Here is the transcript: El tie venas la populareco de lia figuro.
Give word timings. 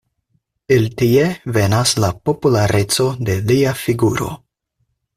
El 0.75 0.87
tie 1.01 1.25
venas 1.59 1.93
la 2.05 2.11
populareco 2.31 3.09
de 3.31 3.39
lia 3.53 3.79
figuro. 3.87 4.35